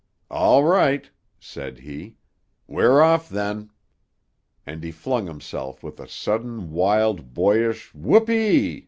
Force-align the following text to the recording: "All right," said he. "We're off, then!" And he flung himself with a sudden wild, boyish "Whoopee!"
"All 0.31 0.63
right," 0.63 1.07
said 1.39 1.77
he. 1.81 2.15
"We're 2.65 3.03
off, 3.03 3.29
then!" 3.29 3.69
And 4.65 4.83
he 4.83 4.91
flung 4.91 5.27
himself 5.27 5.83
with 5.83 5.99
a 5.99 6.07
sudden 6.07 6.71
wild, 6.71 7.35
boyish 7.35 7.93
"Whoopee!" 7.93 8.79